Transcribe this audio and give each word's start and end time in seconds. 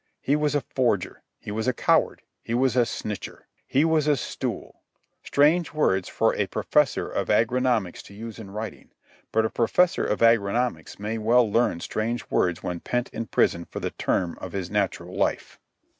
He 0.19 0.35
was 0.35 0.55
a 0.55 0.61
forger. 0.61 1.21
He 1.37 1.51
was 1.51 1.67
a 1.67 1.73
coward. 1.73 2.23
He 2.41 2.55
was 2.55 2.75
a 2.75 2.87
snitcher. 2.87 3.43
He 3.67 3.85
was 3.85 4.07
a 4.07 4.17
stool—strange 4.17 5.73
words 5.73 6.09
for 6.09 6.33
a 6.35 6.47
professor 6.47 7.07
of 7.07 7.27
agronomics 7.27 8.01
to 8.05 8.15
use 8.15 8.39
in 8.39 8.49
writing, 8.49 8.89
but 9.31 9.45
a 9.45 9.49
professor 9.51 10.03
of 10.03 10.19
agronomics 10.21 10.97
may 10.97 11.19
well 11.19 11.47
learn 11.47 11.81
strange 11.81 12.31
words 12.31 12.63
when 12.63 12.79
pent 12.79 13.09
in 13.09 13.27
prison 13.27 13.63
for 13.65 13.79
the 13.79 13.91
term 13.91 14.39
of 14.41 14.53
his 14.53 14.71
natural 14.71 15.15
life. 15.15 15.59